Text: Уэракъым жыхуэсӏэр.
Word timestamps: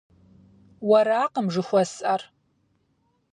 Уэракъым 0.89 1.47
жыхуэсӏэр. 1.53 2.21